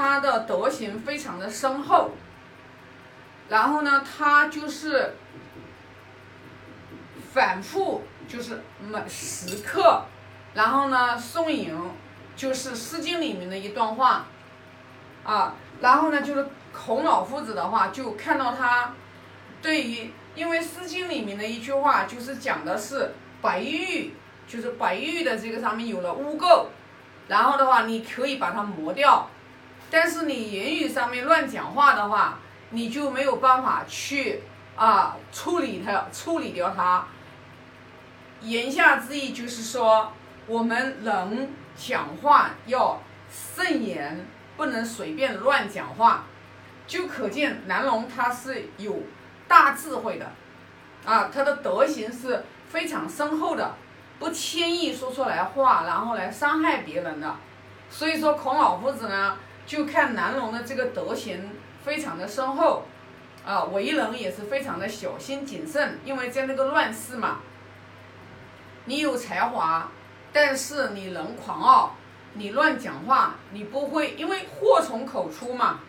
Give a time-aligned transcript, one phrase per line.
[0.00, 2.12] 他的德行非常的深厚，
[3.50, 5.14] 然后呢，他就是
[7.34, 10.04] 反复就是每时刻，
[10.54, 11.76] 然后呢诵引
[12.34, 14.24] 就是《诗经》里面的一段话，
[15.22, 18.94] 啊，然后呢就是孔老夫子的话就看到他
[19.60, 23.12] 对于，因为《诗经》里面的一句话就是讲的是
[23.42, 24.14] 白玉，
[24.48, 26.68] 就是白玉的这个上面有了污垢，
[27.28, 29.28] 然后的话你可以把它磨掉，
[29.90, 32.38] 但是你言语上面乱讲话的话，
[32.70, 34.42] 你就没有办法去
[34.76, 37.04] 啊处理它，处理掉它。
[38.40, 40.12] 言下之意就是说，
[40.46, 44.26] 我们人讲话要慎言，
[44.56, 46.24] 不能随便乱讲话。
[46.86, 49.00] 就可见南龙他是有
[49.46, 50.26] 大智慧的，
[51.04, 53.74] 啊，他的德行是非常深厚的，
[54.18, 57.36] 不轻易说出来话，然后来伤害别人的。
[57.88, 59.36] 所以说孔老夫子呢，
[59.66, 61.50] 就看南龙的这个德行
[61.84, 62.84] 非常的深厚，
[63.44, 67.40] 啊，为人也是非常的小心谨慎，因为在那个乱世嘛。
[68.86, 69.88] 你有才华，
[70.32, 71.94] 但是你人狂傲，
[72.34, 75.80] 你乱讲话，你不会，因为祸从口出嘛。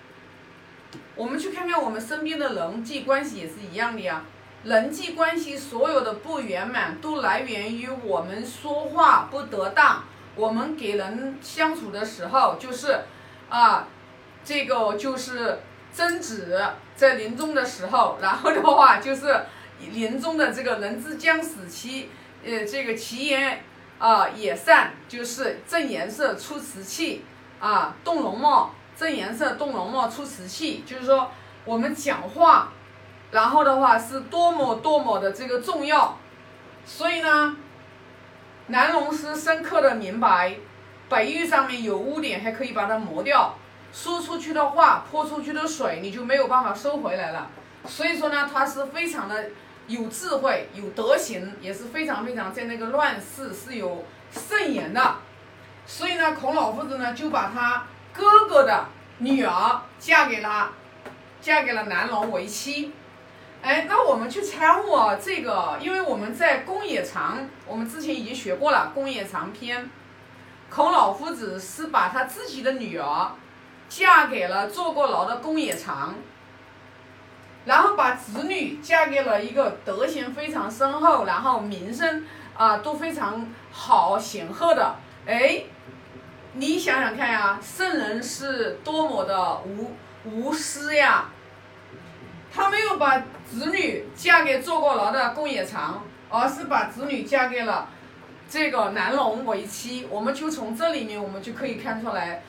[1.15, 4.23] 我们去看看我们身边的人际关系也是一样的呀。
[4.63, 10.03] 人际关系所有的不圆满，都来源于我们说话不得当。
[10.35, 12.99] 我们给人相处的时候，就是
[13.51, 13.85] 啊，
[14.45, 15.59] 这个就是
[15.93, 16.63] 曾子，
[16.95, 19.41] 在临终的时候，然后的话就是
[19.91, 22.09] 临终的这个人之将死期。
[22.43, 23.63] 呃，这个其言
[23.99, 27.23] 啊也善，就是正颜色出瓷器
[27.59, 31.29] 啊，动容貌，正颜色动容貌出瓷器，就是说
[31.65, 32.71] 我们讲话，
[33.29, 36.17] 然后的话是多么多么的这个重要，
[36.83, 37.55] 所以呢，
[38.67, 40.55] 南龙是深刻的明白，
[41.11, 43.53] 白玉上面有污点还可以把它磨掉，
[43.93, 47.49] 说出去的话泼出去的水你就没有办法收回来了，
[47.85, 49.49] 所以说呢，他是非常的。
[49.87, 55.15] 有智慧，有德行，也是非常非常在那个乱世是有慎言的，
[55.85, 58.85] 所以呢，孔老夫子呢就把他哥哥的
[59.17, 60.71] 女儿嫁给了，
[61.41, 62.93] 嫁给了南龙为妻。
[63.61, 69.89] 哎，那我们去参悟啊，这个，因为我们在公冶长，我们之前已经学过了公冶长篇，
[70.73, 73.31] 孔老夫子是把他自己的女儿
[73.89, 76.15] 嫁给了坐过牢的公冶长。
[77.65, 82.25] 然后把子女嫁给了一个德行非常深厚，然后名声
[82.57, 84.95] 啊都非常好显赫的。
[85.27, 85.65] 哎，
[86.53, 89.91] 你想想看呀，圣人是多么的无
[90.23, 91.25] 无私呀！
[92.51, 97.87] 他没有把子女嫁给坐过牢的公冶长，而是把子女嫁给了
[98.51, 100.05] 这个南龙为妻。
[100.11, 102.43] 我们就从这里面，我们就可以看出来，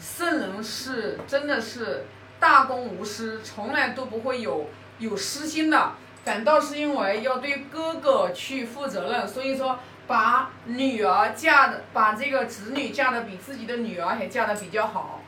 [0.00, 2.06] 圣人是真的是。
[2.40, 4.68] 大公无私，从来都不会有
[4.98, 5.92] 有私心的，
[6.24, 15.22] 反倒是因为要对哥哥去负责任，所以说把女儿嫁的，把这个子女嫁的比自己的女儿还嫁的比较好。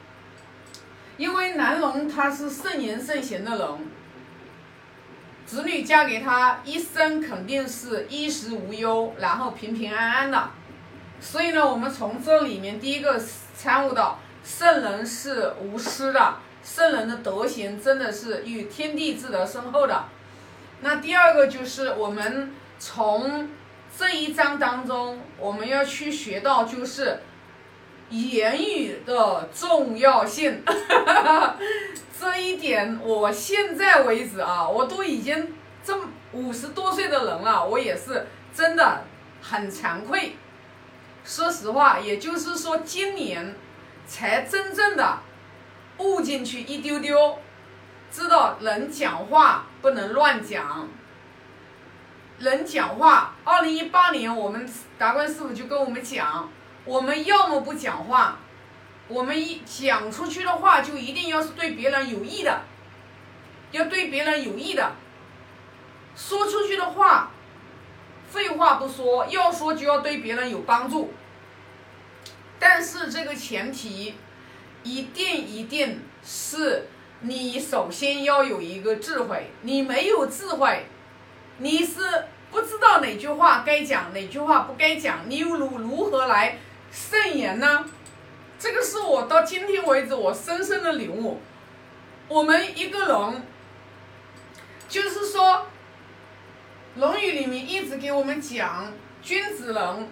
[1.17, 3.69] 因为南龙他是圣言圣贤的人，
[5.47, 10.51] 子女嫁给他一生肯定是衣食无忧，然后平平安安的。
[11.21, 13.19] 所以呢，我们从这里面第一个
[13.57, 16.35] 参悟到，圣人是无私的。
[16.65, 20.07] 圣人的德行真的是与天地之德深厚的。
[20.81, 23.49] 那第二个就是我们从
[23.97, 27.21] 这一章当中，我们要去学到就是
[28.11, 30.63] 言语的重要性。
[32.19, 35.95] 这一点，我现在为止啊，我都已经这
[36.33, 39.05] 五十多岁的人了，我也是真的
[39.43, 40.37] 很惭愧。
[41.25, 43.55] 说实话，也就是说今年
[44.07, 45.19] 才真正的。
[45.99, 47.39] 悟进去一丢丢，
[48.11, 50.87] 知道人讲话不能乱讲。
[52.39, 56.51] 人讲话，二零一八年我们达观师傅就跟我们讲，
[56.87, 58.39] 我们要么不讲话，
[59.09, 62.63] 我们一讲出去的话就一定要是对别人有益的，
[63.73, 64.93] 要对别人有益的。
[66.17, 67.31] 说出去的话，
[68.31, 71.13] 废话不说，要说就要对别人有帮助。
[72.59, 74.15] 但是这个前提。
[74.89, 76.87] 一定一定是
[77.23, 80.87] 你首先要有一个智慧，你没有智慧，
[81.59, 86.57] 你是不知道哪句话该讲，哪句话不该讲，你又如如何来
[86.97, 87.85] 慎言呢？
[88.59, 91.39] 这个是我到今天为止我深深的领悟。
[92.27, 93.43] 我们一个人，
[94.89, 95.67] 就是说，
[96.99, 98.91] 《论语》里面一直给我们讲
[99.23, 100.09] 君子人，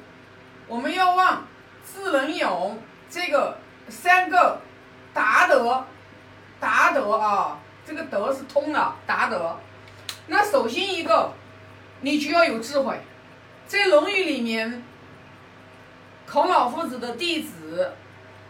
[0.68, 1.46] 我们要忘
[1.90, 2.78] 智、仁、勇
[3.08, 3.56] 这个。
[3.86, 4.58] 三个
[5.12, 5.84] 达德，
[6.58, 9.54] 达德啊，这个德是通的，达德。
[10.26, 11.30] 那首先一个，
[12.00, 12.98] 你就要有智慧。
[13.66, 14.82] 在《论语》里面，
[16.34, 17.92] 孔老夫子的弟子，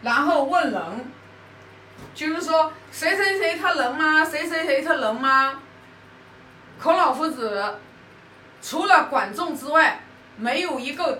[0.01, 0.81] 然后问人，
[2.15, 4.25] 就是说谁谁谁他能吗？
[4.25, 5.61] 谁谁谁他能吗？
[6.81, 7.75] 孔老夫子
[8.59, 9.99] 除了管仲之外，
[10.35, 11.19] 没有一个。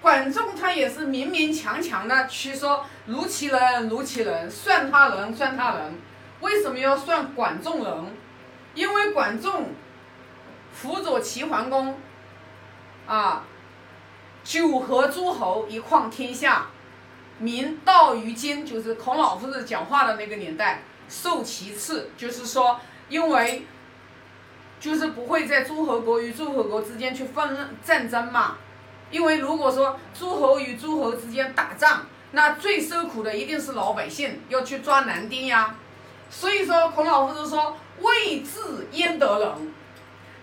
[0.00, 5.94] 管仲他也是勉勉强强的去说，如其人，如其人，算他人，算他人。
[6.40, 7.94] 为什么要算管仲人？
[8.74, 9.70] 因为管仲
[10.72, 11.96] 辅佐齐桓公，
[13.06, 13.44] 啊，
[14.44, 16.66] 九合诸侯，一匡天下，
[17.38, 23.66] 民道于今，就是孔老夫子讲话的那个年代，受其次，就是说，因为
[24.80, 28.56] 就是不会在诸侯国与诸侯国之间去分战争嘛。
[29.10, 35.74] 因为如果说诸侯与诸侯之间打仗，那最受苦的一定是老百姓，要去抓男丁呀。
[36.30, 39.74] 所以说，孔老夫子说：“未治焉得人？”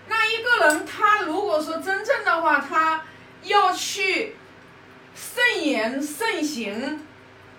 [0.07, 3.04] 那一个人他如果说真正的话，他
[3.44, 4.36] 要去
[5.15, 7.00] 慎言慎行，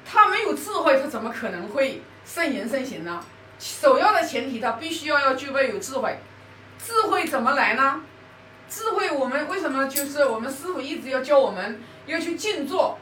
[0.04, 3.24] 他没有智慧，他怎么可能会慎言慎行呢？
[3.58, 6.18] 首要的前提，他必须要要具备有智慧。
[6.78, 8.00] 智慧怎么来呢？
[8.68, 12.98] 智慧，我们为什么就是我们师傅一直要教我们要去静坐，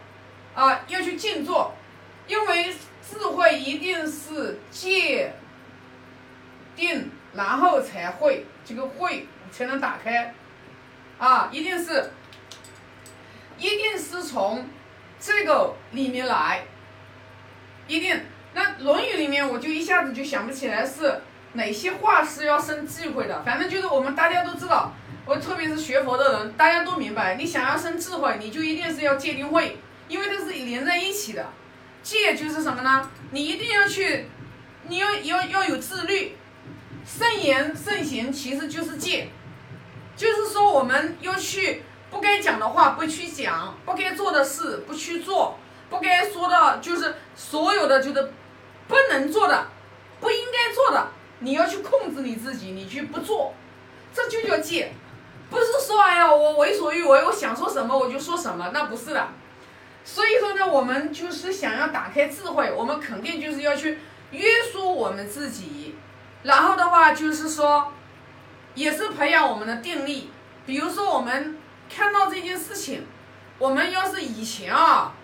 [0.54, 1.72] 啊，要去静坐，
[2.26, 2.74] 因为
[3.08, 5.32] 智慧一定是戒
[6.74, 10.34] 定，然后才会这个会才能打开，
[11.18, 12.10] 啊，一定是，
[13.58, 14.66] 一定是从
[15.20, 16.62] 这个里面来，
[17.86, 18.20] 一定。
[18.54, 21.20] 那《论语》里面，我就一下子就想不起来是
[21.52, 24.92] 哪些话是要生智慧的，反正就是我们大家都知道。
[25.26, 29.76] 我特别是学佛的人，大家都明白，你想要生智慧，你就一定是要戒定慧，
[30.08, 31.46] 因为它是连在一起的。
[32.02, 33.10] 戒就是什么呢？
[33.30, 34.26] 你一定要去，
[34.88, 36.34] 你要要要有自律。
[37.04, 39.28] 慎言慎行其实就是戒，
[40.16, 45.58] 就是说我们要去不该讲的话不去讲，不该做的事不去做，
[45.90, 48.32] 不该说的就是所有的就是
[48.86, 49.66] 不能做的，
[50.20, 51.08] 不应该做的，
[51.40, 53.52] 你要去控制你自己，你去不做，
[54.14, 54.92] 这就叫戒。
[55.50, 59.28] 不是说哎呀，我为所欲为，我想说什么我就说什么，那不是的。
[60.04, 63.98] 所以说呢，我们就是想要打开智慧，我们肯定就是要去
[64.30, 65.94] 约束我们自己，
[66.42, 67.92] 然后的话就是说，
[68.74, 70.30] 也是培养我们的定力。
[70.64, 71.57] 比如说我们
[71.88, 73.06] 看到这件事情，
[73.58, 75.14] 我们要是以前啊，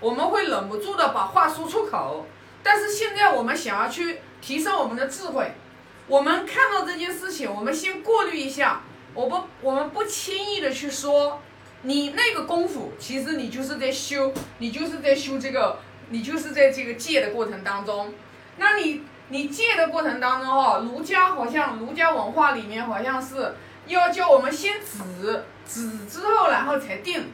[0.00, 2.26] 我们会忍不住的把话说出口，
[2.62, 5.52] 但是现在我们想要去提升我们的智慧，
[6.06, 8.82] 我们看到这件事情，我们先过滤一下。
[9.12, 11.40] 我不，我们不轻易的去说，
[11.82, 15.78] 你那个功夫，其实你就是在修，你就是在修这个，
[16.10, 18.12] 你就是在这个戒的过程当中。
[18.56, 23.54] 那你，你戒的过程当中哈，儒家好像儒家文化里面好像是
[23.86, 27.30] 要叫我们先止，止之后然后才定，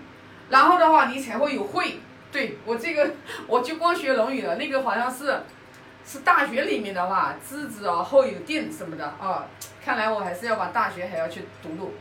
[0.49, 2.01] 然后的话你才会有慧。
[2.33, 3.11] 对我这个，
[3.47, 5.43] 我就光学《论语》了，那个好像是。
[6.03, 9.47] 是大学里面的话，知子而，后有定什么的啊。
[9.85, 11.93] 看来我还是要把大学还要去读读，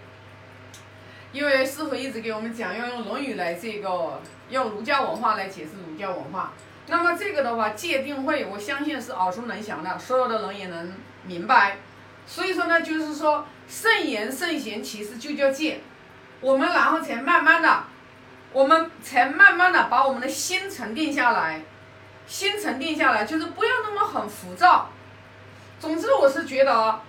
[1.31, 6.54] 因为师傅一直给我们讲要用《论语》来这个，用儒家文化来解释儒家文化。
[6.88, 10.94] 那么这个的话，戒定慧，我相信是耳熟能详的，所有的人也能
[11.25, 11.77] 明白。
[12.25, 15.82] 所以说呢，就是说慎言慎行，其实就叫戒。
[16.41, 17.84] 我们然后才慢慢的，
[18.53, 21.62] 我们才慢慢的把我们的心沉淀下来。
[22.27, 24.89] 心沉淀下来，就是不要那么很浮躁。
[25.79, 27.00] 总之，我是觉得，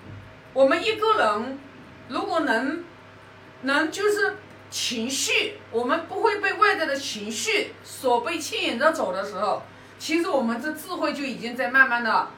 [0.54, 1.58] 我们一个人
[2.08, 2.82] 如果能，
[3.62, 4.38] 能就是
[4.70, 9.62] 情绪，我们不会被外在的情绪所被牵引着走的时候，
[9.99, 12.28] 其实我们这智慧就已经在慢慢的，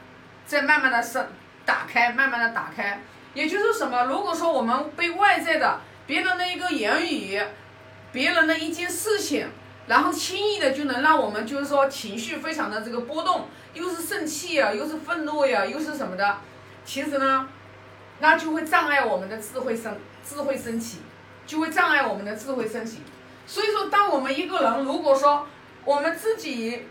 [0.45, 1.25] 在慢慢的生
[1.65, 3.01] 打开，慢慢的打开。
[3.33, 4.03] 也就是什么？
[4.03, 7.41] 如果说我们被外在的别人的一个言语，
[8.11, 9.47] 别人的一件事情。
[9.85, 16.37] 然后轻易的就能让我们就是说情绪非常的这个波动，又是生气呀，又是愤怒呀，又是什么的，
[16.85, 17.49] 其实呢，
[18.19, 20.99] 那就会障碍我们的智慧升智慧升起，
[21.45, 22.99] 就会障碍我们的智慧升起。
[23.45, 25.45] 所以说，当我们一个人如果说
[25.83, 26.83] 我们自己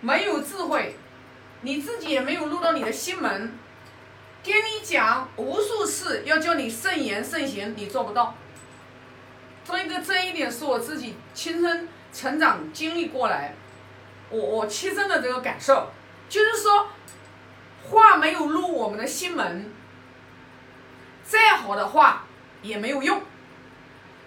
[0.00, 0.94] 没有智慧，
[1.62, 3.58] 你自己也没有入到你的心门，
[4.44, 8.34] 跟你讲无数次要叫你慎言慎行，你做不到。
[9.64, 13.54] 所以这这一点是我自己亲身成长经历过来，
[14.30, 15.90] 我我亲身的这个感受，
[16.28, 16.88] 就是说，
[17.90, 19.70] 话没有入我们的心门，
[21.22, 22.24] 再好的话
[22.62, 23.20] 也没有用。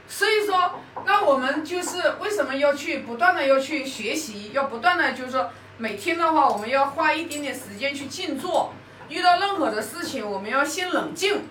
[0.08, 8.74] 所以说，那我们就是为什么要去不断的要去学习，要不断的就是说每天的话，我们要花一点点时间去静坐。
[9.12, 11.44] 遇到任何的事情，我们要先冷静，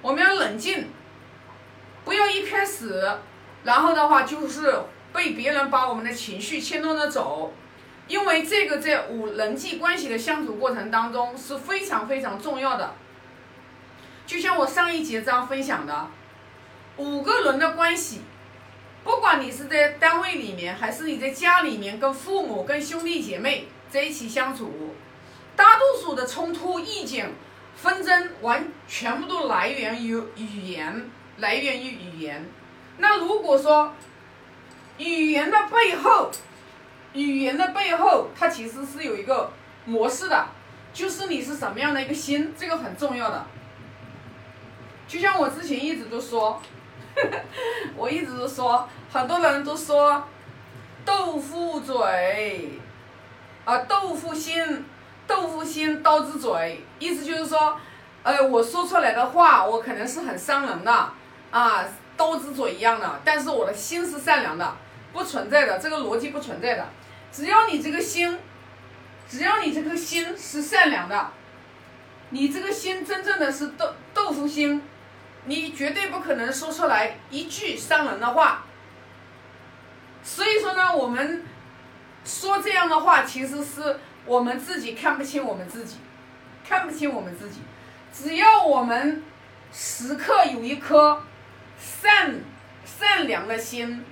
[0.00, 0.88] 我们要冷静，
[2.02, 3.18] 不要一开始，
[3.62, 4.74] 然后的话就是
[5.12, 7.52] 被别人把我们的情绪牵动着走，
[8.06, 12.94] 因为这个在五人际关系的相处过程当中是非常非常重要的。
[14.26, 16.06] 就像我上一节这样分享的，
[16.96, 18.22] 五个人的关系，
[19.04, 24.94] 不管你是在单位里面，还是你在家里面跟父母、跟兄弟姐妹在一起相处。
[25.58, 27.32] 大多数的冲突、意见、
[27.74, 32.48] 纷争，完全部都来源于语言，来源于语言。
[32.98, 33.92] 那如果说
[34.98, 36.30] 语言的背后，
[37.12, 39.50] 语言的背后，它其实是有一个
[39.84, 40.46] 模式的，
[40.92, 43.44] 就是你是什么样的一个心，这个很重要的。
[45.08, 46.62] 就像我之前一直都说，
[47.98, 50.22] 我一直都说，很多人都说
[51.04, 52.78] 豆腐嘴，
[53.64, 54.84] 啊，豆腐心。
[55.28, 57.78] 豆腐心，刀子嘴，意思就是说，
[58.22, 61.12] 呃，我说出来的话，我可能是很伤人的，
[61.50, 61.84] 啊，
[62.16, 64.74] 刀子嘴一样的，但是我的心是善良的，
[65.12, 66.86] 不存在的，这个逻辑不存在的。
[67.30, 68.38] 只要你这个心，
[69.28, 71.30] 只要你这颗心是善良的，
[72.30, 74.82] 你这个心真正的是豆豆腐心，
[75.44, 78.64] 你绝对不可能说出来一句伤人的话。
[80.22, 81.44] 所以说呢，我们
[82.24, 84.00] 说这样的话，其实是。
[84.28, 85.96] 我们自己看不清我们自己，
[86.68, 87.62] 看不清我们自己。
[88.12, 89.24] 只要我们
[89.72, 91.22] 时刻有一颗
[91.78, 92.40] 善
[92.84, 94.04] 善良的心，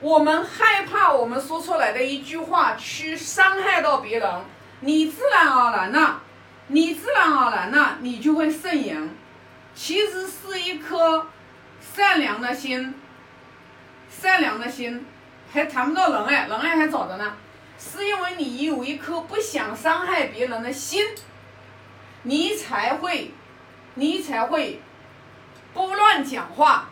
[0.00, 4.30] 我们害怕我们说出来的一句话去伤害到别人，
[4.80, 6.20] 你自然而然呢，
[6.68, 9.10] 你自然而然呢，你就会胜赢。
[9.74, 11.26] 其实是一颗
[11.80, 12.94] 善良的心，
[14.08, 15.04] 善良的心
[15.52, 17.34] 还谈不到仁爱，仁爱还早着呢。
[17.78, 21.04] 是因为你有一颗不想伤害别人的心，
[22.22, 23.32] 你才会，
[23.94, 24.80] 你才会
[25.72, 26.88] 不乱讲话。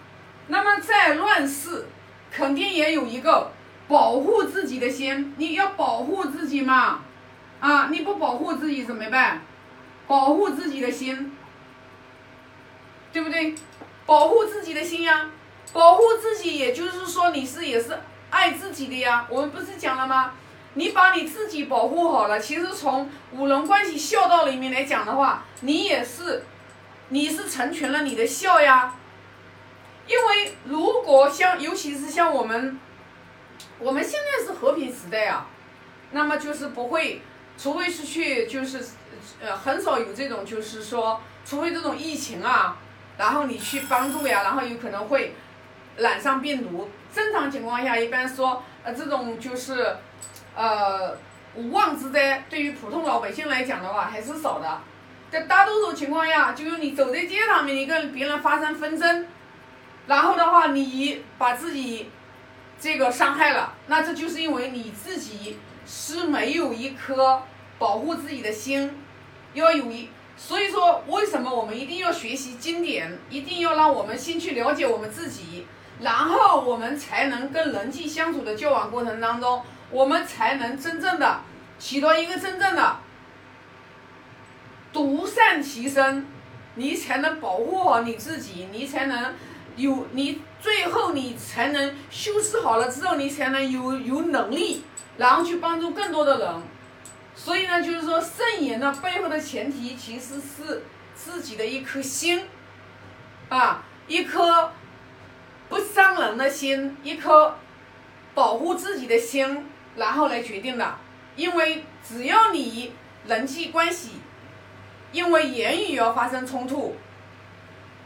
[0.48, 1.86] 那么在乱世，
[2.30, 3.50] 肯定也有一个
[3.88, 5.34] 保护自己的心。
[5.38, 7.00] 你要保护自己嘛，
[7.60, 9.40] 啊，你不保护自己怎么办？
[10.06, 11.32] 保护自己的心，
[13.10, 13.54] 对不对？
[14.04, 15.30] 保护自己的心呀，
[15.72, 17.98] 保护自己，也就是说你是也是
[18.28, 19.26] 爱自己的呀。
[19.30, 20.34] 我们不是讲了吗？
[20.76, 26.44] 你把你自己保护好了，其实从五伦关系孝道里面来讲的话，你也是，
[27.10, 28.92] 你是成全了你的孝呀。
[30.08, 32.78] 因为如果像，尤其是像我们，
[33.78, 35.46] 我们现在是和平时代啊，
[36.10, 37.22] 那么就是不会，
[37.56, 38.84] 除非是去就是，
[39.40, 42.76] 呃，很少有这种就是说，除非这种疫情啊，
[43.16, 45.36] 然后你去帮助呀，然后有可能会
[45.98, 46.90] 染上病毒。
[47.14, 49.96] 正常情况下，一般说，呃，这种就是。
[50.56, 51.16] 呃，
[51.56, 54.80] 无妄之灾对于普通老百姓来讲的话还是少的，
[55.30, 59.26] 在大多数情况下，就是你走在街上面，你跟别人发生纷争，
[60.06, 62.08] 然后的话你把自己
[62.80, 67.42] 这个伤害了，那这就是因为你自己是没有一颗
[67.78, 68.96] 保护自己的心，
[69.54, 75.66] 要有一，所以说为什么我们一定要学习经典，一定要让我们先去了解我们自己，
[76.00, 79.62] 然后我们才能跟人际相处的交往过程当中。
[79.90, 81.40] 我们才能真正的
[81.78, 82.96] 起到一个真正的
[84.92, 86.26] 独善其身，
[86.76, 89.34] 你才能保护好你自己，你才能
[89.76, 94.84] 有你最后你才能修饰好了之后，你才能有有能力，
[95.16, 96.48] 然后去帮助更多的人。
[97.36, 102.46] 所以呢，就是说圣言的背后的前提其实是自己的一颗心，
[103.48, 104.70] 啊，一颗
[105.68, 107.56] 不伤人的心，一颗
[108.34, 109.66] 保护自己的心。
[109.96, 110.98] 然后来决定的，
[111.36, 112.92] 因为只要你
[113.26, 114.12] 人际关系，
[115.12, 116.96] 因为言语而发生冲突，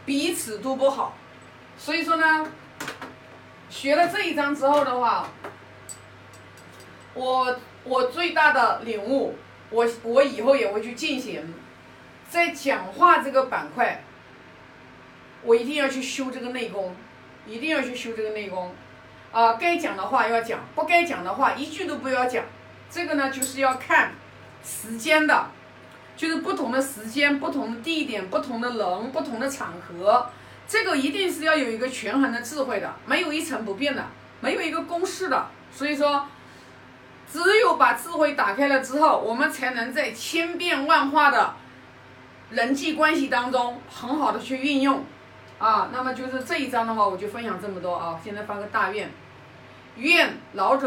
[0.04, 1.16] 彼此都不好。
[1.78, 2.46] 所以说呢，
[3.70, 5.28] 学了这一章之后的话，
[7.14, 9.36] 我我最大的领悟，
[9.70, 11.54] 我我以后也会去进行，
[12.28, 14.02] 在讲话这个板块，
[15.42, 16.94] 我一定要去修这个内功，
[17.46, 18.74] 一定要去修这个内功。
[19.32, 22.44] 啊，该讲的话要讲，不该讲的话一句都不要讲。
[22.90, 24.12] 这个呢，就是要看
[24.64, 25.50] 时间的，
[26.16, 30.30] 就是不同的时间、不同地点、不同的人、不同的场合，
[30.66, 34.04] 这个一定是要有一个权衡的智慧的，没有一成不变的，
[34.40, 35.48] 没有一个公式的。
[35.70, 36.26] 所以说，
[37.30, 41.54] 只有把智慧打开了之后，我们才能在千变万化的
[42.48, 45.04] 人际关系当中很好的去运用。
[45.58, 48.20] 啊，那么就是这一章的话，我就分享这么多啊。
[48.22, 49.10] 现在发个大愿，
[49.96, 50.86] 愿老者。